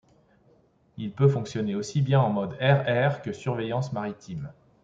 Il 0.97 1.11
peut 1.11 1.27
fonctionner 1.27 1.75
aussi 1.75 2.01
bien 2.01 2.19
en 2.21 2.31
mode 2.31 2.57
air-air 2.59 3.21
que 3.21 3.31
surveillance 3.31 3.93
maritime. 3.93 4.51